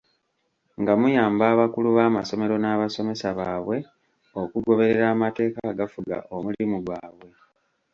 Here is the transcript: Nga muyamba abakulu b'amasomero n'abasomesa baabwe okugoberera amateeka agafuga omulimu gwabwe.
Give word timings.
Nga 0.81 0.93
muyamba 0.99 1.43
abakulu 1.53 1.89
b'amasomero 1.97 2.55
n'abasomesa 2.59 3.27
baabwe 3.37 3.77
okugoberera 4.41 5.05
amateeka 5.13 5.59
agafuga 5.71 6.15
omulimu 6.35 6.77
gwabwe. 6.85 7.29